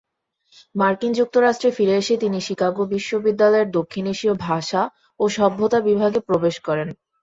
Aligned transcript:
মার্কিন 0.75 1.11
যুক্তরাষ্ট্রে 1.13 1.69
ফিরে 1.71 1.95
এসে 1.97 2.15
তিনি 2.17 2.37
শিকাগো 2.41 2.83
বিশ্ববিদ্যালয়ের 2.93 3.67
দক্ষিণ 3.77 4.05
এশীয় 4.13 4.33
ভাষা 4.47 4.81
ও 5.19 5.33
সভ্যতা 5.37 5.79
বিভাগে 5.87 6.19
প্রবেশ 6.27 6.55
করেন। 6.67 6.87